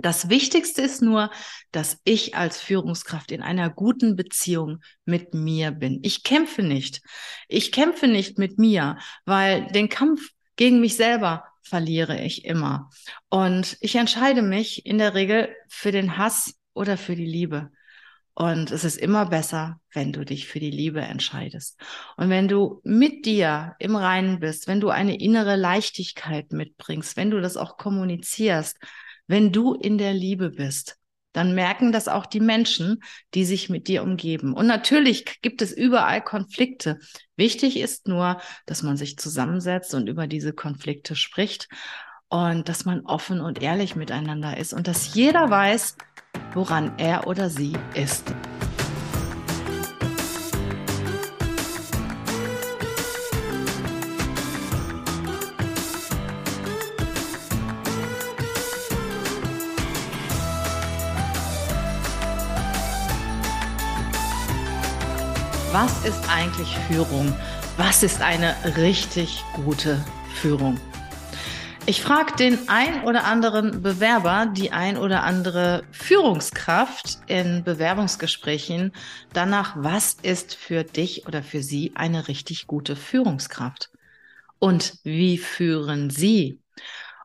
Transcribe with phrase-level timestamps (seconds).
[0.00, 1.30] Das Wichtigste ist nur,
[1.72, 5.98] dass ich als Führungskraft in einer guten Beziehung mit mir bin.
[6.02, 7.02] Ich kämpfe nicht.
[7.48, 12.90] Ich kämpfe nicht mit mir, weil den Kampf gegen mich selber verliere ich immer.
[13.28, 17.70] Und ich entscheide mich in der Regel für den Hass oder für die Liebe.
[18.34, 21.76] Und es ist immer besser, wenn du dich für die Liebe entscheidest.
[22.16, 27.32] Und wenn du mit dir im Reinen bist, wenn du eine innere Leichtigkeit mitbringst, wenn
[27.32, 28.78] du das auch kommunizierst,
[29.28, 30.98] wenn du in der Liebe bist,
[31.32, 33.00] dann merken das auch die Menschen,
[33.34, 34.54] die sich mit dir umgeben.
[34.54, 36.98] Und natürlich gibt es überall Konflikte.
[37.36, 41.68] Wichtig ist nur, dass man sich zusammensetzt und über diese Konflikte spricht
[42.28, 45.96] und dass man offen und ehrlich miteinander ist und dass jeder weiß,
[46.54, 48.34] woran er oder sie ist.
[65.80, 67.32] Was ist eigentlich Führung?
[67.76, 70.80] Was ist eine richtig gute Führung?
[71.86, 78.92] Ich frage den ein oder anderen Bewerber, die ein oder andere Führungskraft in Bewerbungsgesprächen
[79.32, 83.92] danach, was ist für dich oder für sie eine richtig gute Führungskraft?
[84.58, 86.58] Und wie führen sie?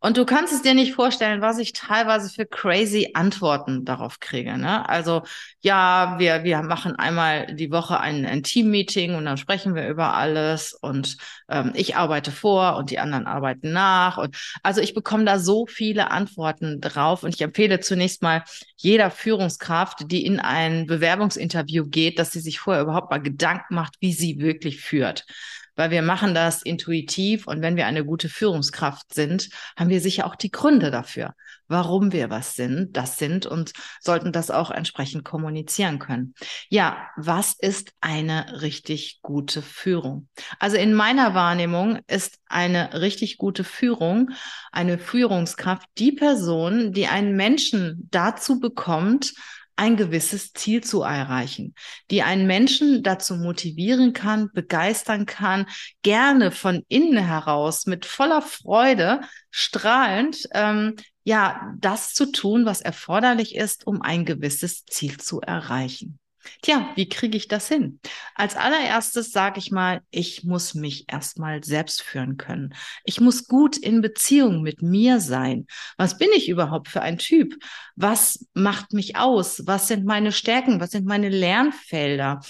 [0.00, 4.56] Und du kannst es dir nicht vorstellen, was ich teilweise für crazy Antworten darauf kriege.
[4.56, 4.88] Ne?
[4.88, 5.22] Also
[5.60, 10.14] ja, wir, wir machen einmal die Woche ein, ein Team-Meeting und dann sprechen wir über
[10.14, 11.16] alles und
[11.48, 14.18] ähm, ich arbeite vor und die anderen arbeiten nach.
[14.18, 18.44] Und also ich bekomme da so viele Antworten drauf und ich empfehle zunächst mal
[18.76, 23.96] jeder Führungskraft, die in ein Bewerbungsinterview geht, dass sie sich vorher überhaupt mal Gedanken macht,
[23.98, 25.26] wie sie wirklich führt
[25.78, 30.26] weil wir machen das intuitiv und wenn wir eine gute Führungskraft sind, haben wir sicher
[30.26, 31.34] auch die Gründe dafür,
[31.68, 36.34] warum wir was sind, das sind und sollten das auch entsprechend kommunizieren können.
[36.68, 40.28] Ja, was ist eine richtig gute Führung?
[40.58, 44.30] Also in meiner Wahrnehmung ist eine richtig gute Führung,
[44.72, 49.32] eine Führungskraft die Person, die einen Menschen dazu bekommt,
[49.78, 51.74] ein gewisses Ziel zu erreichen,
[52.10, 55.66] die einen Menschen dazu motivieren kann, begeistern kann,
[56.02, 63.54] gerne von innen heraus mit voller Freude, strahlend, ähm, ja, das zu tun, was erforderlich
[63.54, 66.18] ist, um ein gewisses Ziel zu erreichen.
[66.62, 68.00] Tja, wie kriege ich das hin?
[68.34, 72.74] Als allererstes sage ich mal, ich muss mich erstmal selbst führen können.
[73.04, 75.66] Ich muss gut in Beziehung mit mir sein.
[75.96, 77.54] Was bin ich überhaupt für ein Typ?
[77.96, 79.66] Was macht mich aus?
[79.66, 80.80] Was sind meine Stärken?
[80.80, 82.40] Was sind meine Lernfelder?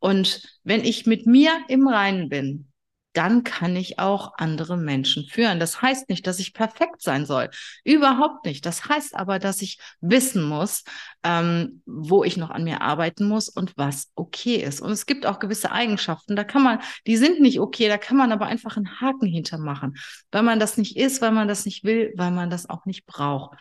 [0.00, 2.68] Und wenn ich mit mir im Reinen bin,
[3.18, 5.58] dann kann ich auch andere Menschen führen.
[5.58, 7.50] Das heißt nicht, dass ich perfekt sein soll.
[7.82, 8.64] Überhaupt nicht.
[8.64, 10.84] Das heißt aber, dass ich wissen muss,
[11.24, 14.80] ähm, wo ich noch an mir arbeiten muss und was okay ist.
[14.80, 16.78] Und es gibt auch gewisse Eigenschaften, da kann man,
[17.08, 19.96] die sind nicht okay, da kann man aber einfach einen Haken hintermachen,
[20.30, 23.04] weil man das nicht ist, weil man das nicht will, weil man das auch nicht
[23.04, 23.58] braucht.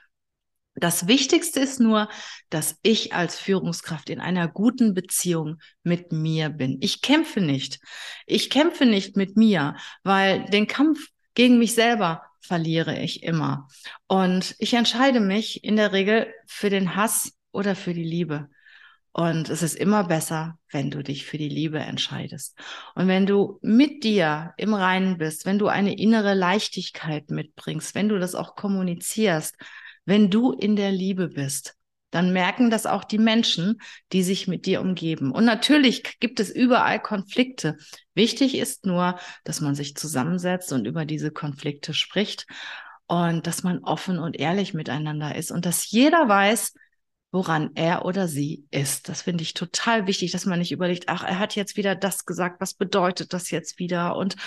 [0.79, 2.07] Das Wichtigste ist nur,
[2.49, 6.77] dass ich als Führungskraft in einer guten Beziehung mit mir bin.
[6.81, 7.79] Ich kämpfe nicht.
[8.27, 10.99] Ich kämpfe nicht mit mir, weil den Kampf
[11.33, 13.67] gegen mich selber verliere ich immer.
[14.07, 18.47] Und ich entscheide mich in der Regel für den Hass oder für die Liebe.
[19.11, 22.55] Und es ist immer besser, wenn du dich für die Liebe entscheidest.
[22.93, 28.09] Und wenn du mit dir im Reinen bist, wenn du eine innere Leichtigkeit mitbringst, wenn
[28.09, 29.57] du das auch kommunizierst,
[30.07, 31.75] wenn du in der Liebe bist,
[32.11, 33.81] dann merken das auch die Menschen,
[34.13, 35.31] die sich mit dir umgeben.
[35.31, 37.75] Und natürlich gibt es überall Konflikte.
[38.15, 42.47] Wichtig ist nur, dass man sich zusammensetzt und über diese Konflikte spricht
[43.07, 46.73] und dass man offen und ehrlich miteinander ist und dass jeder weiß,
[47.31, 49.09] woran er oder sie ist.
[49.09, 52.25] Das finde ich total wichtig, dass man nicht überlegt, ach, er hat jetzt wieder das
[52.25, 54.37] gesagt, was bedeutet das jetzt wieder und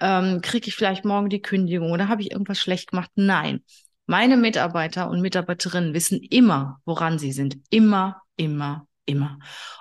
[0.00, 3.10] ähm, kriege ich vielleicht morgen die Kündigung oder habe ich irgendwas schlecht gemacht?
[3.14, 3.62] Nein,
[4.10, 7.58] meine Mitarbeiter und Mitarbeiterinnen wissen immer, woran sie sind.
[7.70, 9.38] Immer, immer, immer.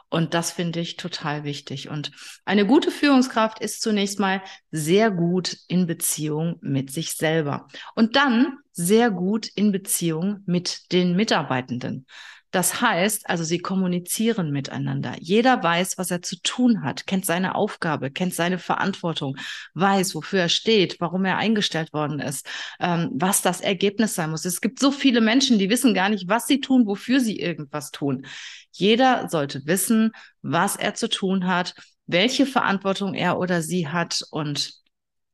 [0.08, 1.90] Und das finde ich total wichtig.
[1.90, 2.12] Und
[2.46, 8.58] eine gute Führungskraft ist zunächst mal sehr gut in Beziehung mit sich selber und dann
[8.72, 12.06] sehr gut in Beziehung mit den Mitarbeitenden.
[12.52, 15.16] Das heißt, also sie kommunizieren miteinander.
[15.20, 19.38] Jeder weiß, was er zu tun hat, kennt seine Aufgabe, kennt seine Verantwortung,
[19.76, 22.48] weiß, wofür er steht, warum er eingestellt worden ist,
[22.80, 24.46] ähm, was das Ergebnis sein muss.
[24.46, 27.92] Es gibt so viele Menschen, die wissen gar nicht, was sie tun, wofür sie irgendwas
[27.92, 28.26] tun.
[28.72, 30.12] Jeder sollte wissen,
[30.42, 31.76] was er zu tun hat,
[32.08, 34.74] welche Verantwortung er oder sie hat und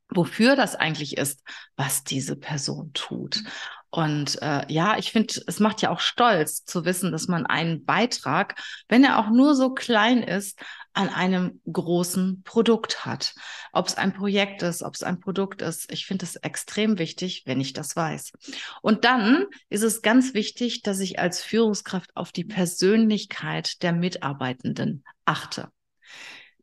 [0.10, 1.42] wofür das eigentlich ist,
[1.76, 3.44] was diese Person tut.
[3.90, 7.86] Und äh, ja, ich finde, es macht ja auch stolz zu wissen, dass man einen
[7.86, 10.60] Beitrag, wenn er auch nur so klein ist,
[10.92, 13.34] an einem großen Produkt hat.
[13.72, 15.92] Ob es ein Projekt ist, ob es ein Produkt ist.
[15.94, 18.34] Ich finde es extrem wichtig, wenn ich das weiß.
[18.82, 25.06] Und dann ist es ganz wichtig, dass ich als Führungskraft auf die Persönlichkeit der Mitarbeitenden
[25.26, 25.70] achte.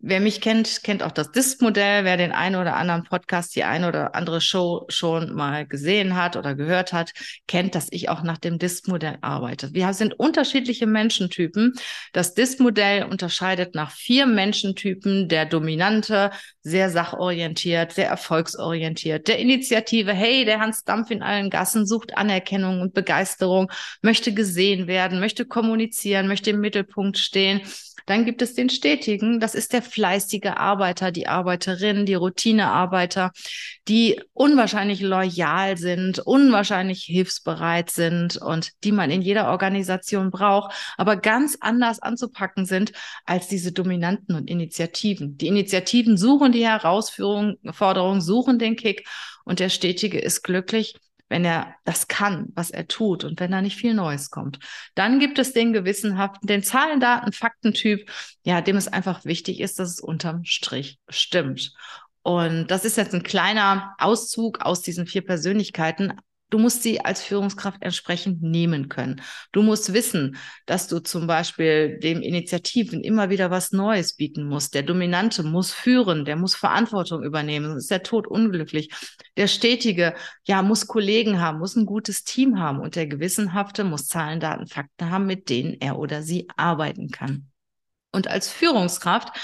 [0.04, 2.04] Wer mich kennt, kennt auch das DISP-Modell.
[2.04, 6.34] Wer den einen oder anderen Podcast, die eine oder andere Show schon mal gesehen hat
[6.34, 7.12] oder gehört hat,
[7.46, 9.72] kennt, dass ich auch nach dem DISP-Modell arbeite.
[9.74, 11.74] Wir sind unterschiedliche Menschentypen.
[12.12, 15.28] Das DISP-Modell unterscheidet nach vier Menschentypen.
[15.28, 16.32] Der Dominante,
[16.62, 19.28] sehr sachorientiert, sehr erfolgsorientiert.
[19.28, 23.70] Der Initiative, hey, der Hans Dampf in allen Gassen sucht Anerkennung und Begeisterung,
[24.00, 27.60] möchte gesehen werden, möchte kommunizieren, möchte im Mittelpunkt stehen
[28.06, 33.32] dann gibt es den Stetigen, das ist der fleißige Arbeiter, die Arbeiterin, die Routinearbeiter,
[33.88, 41.16] die unwahrscheinlich loyal sind, unwahrscheinlich hilfsbereit sind und die man in jeder Organisation braucht, aber
[41.16, 42.92] ganz anders anzupacken sind
[43.24, 45.36] als diese Dominanten und Initiativen.
[45.38, 49.06] Die Initiativen suchen die Herausforderung, suchen den Kick
[49.44, 50.94] und der Stetige ist glücklich,
[51.32, 54.58] wenn er das kann, was er tut und wenn da nicht viel Neues kommt.
[54.94, 58.10] Dann gibt es den gewissenhaften, den Zahlen, Daten, Faktentyp,
[58.44, 61.72] ja, dem es einfach wichtig ist, dass es unterm Strich stimmt.
[62.20, 66.18] Und das ist jetzt ein kleiner Auszug aus diesen vier Persönlichkeiten.
[66.52, 69.22] Du musst sie als Führungskraft entsprechend nehmen können.
[69.52, 74.74] Du musst wissen, dass du zum Beispiel dem Initiativen immer wieder was Neues bieten musst.
[74.74, 78.92] Der Dominante muss führen, der muss Verantwortung übernehmen, sonst ist der Tod unglücklich.
[79.38, 80.12] Der Stetige,
[80.44, 84.66] ja, muss Kollegen haben, muss ein gutes Team haben und der Gewissenhafte muss Zahlen, Daten,
[84.66, 87.46] Fakten haben, mit denen er oder sie arbeiten kann.
[88.10, 89.34] Und als Führungskraft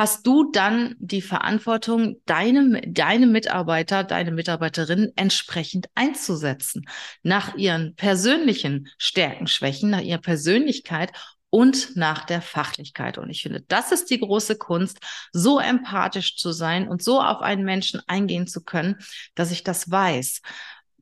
[0.00, 6.86] hast du dann die Verantwortung, deine, deine Mitarbeiter, deine Mitarbeiterinnen entsprechend einzusetzen,
[7.22, 11.12] nach ihren persönlichen Stärken, Schwächen, nach ihrer Persönlichkeit
[11.50, 13.18] und nach der Fachlichkeit.
[13.18, 15.00] Und ich finde, das ist die große Kunst,
[15.34, 18.96] so empathisch zu sein und so auf einen Menschen eingehen zu können,
[19.34, 20.40] dass ich das weiß.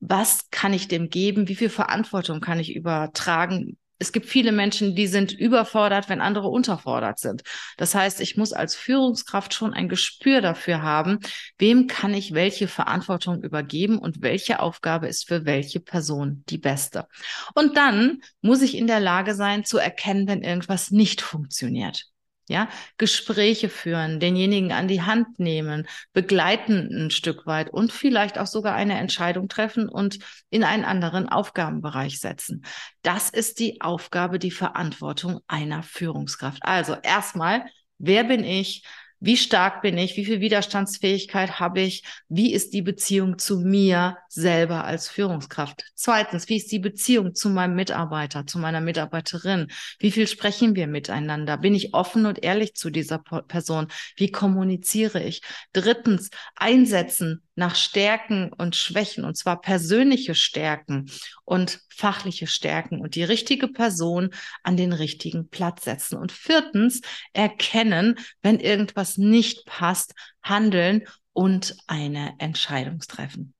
[0.00, 1.46] Was kann ich dem geben?
[1.46, 3.78] Wie viel Verantwortung kann ich übertragen?
[3.98, 7.42] Es gibt viele Menschen, die sind überfordert, wenn andere unterfordert sind.
[7.76, 11.18] Das heißt, ich muss als Führungskraft schon ein Gespür dafür haben,
[11.58, 17.06] wem kann ich welche Verantwortung übergeben und welche Aufgabe ist für welche Person die beste.
[17.54, 22.06] Und dann muss ich in der Lage sein zu erkennen, wenn irgendwas nicht funktioniert.
[22.48, 28.46] Ja, Gespräche führen, denjenigen an die Hand nehmen, begleiten ein Stück weit und vielleicht auch
[28.46, 30.18] sogar eine Entscheidung treffen und
[30.48, 32.64] in einen anderen Aufgabenbereich setzen.
[33.02, 36.62] Das ist die Aufgabe, die Verantwortung einer Führungskraft.
[36.62, 37.66] Also erstmal,
[37.98, 38.82] wer bin ich?
[39.20, 40.16] Wie stark bin ich?
[40.16, 42.04] Wie viel Widerstandsfähigkeit habe ich?
[42.28, 45.82] Wie ist die Beziehung zu mir selber als Führungskraft?
[45.94, 49.68] Zweitens, wie ist die Beziehung zu meinem Mitarbeiter, zu meiner Mitarbeiterin?
[49.98, 51.56] Wie viel sprechen wir miteinander?
[51.58, 53.88] Bin ich offen und ehrlich zu dieser Person?
[54.16, 55.42] Wie kommuniziere ich?
[55.72, 61.10] Drittens, einsetzen nach Stärken und Schwächen, und zwar persönliche Stärken
[61.44, 64.30] und fachliche Stärken und die richtige Person
[64.62, 66.16] an den richtigen Platz setzen.
[66.16, 67.00] Und viertens,
[67.32, 71.02] erkennen, wenn irgendwas nicht passt, handeln
[71.32, 73.54] und eine Entscheidung treffen.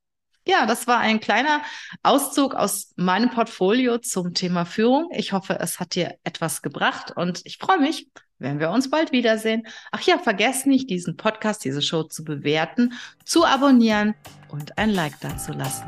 [0.46, 1.60] Ja, das war ein kleiner
[2.04, 5.10] Auszug aus meinem Portfolio zum Thema Führung.
[5.12, 8.08] Ich hoffe, es hat dir etwas gebracht und ich freue mich,
[8.38, 9.66] wenn wir uns bald wiedersehen.
[9.92, 12.92] Ach ja, vergesst nicht, diesen Podcast, diese Show zu bewerten,
[13.24, 14.14] zu abonnieren
[14.48, 15.86] und ein Like dazulassen.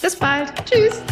[0.00, 0.52] Bis bald.
[0.64, 1.02] Tschüss.